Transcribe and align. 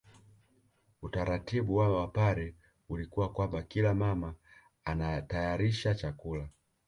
Utaratibu 1.01 1.75
wa 1.75 1.89
Wapare 1.99 2.55
ulikuwa 2.89 3.31
kwamba 3.31 3.63
kila 3.63 3.93
mama 3.93 4.35
anatayarisha 4.83 5.95
chakula 5.95 6.49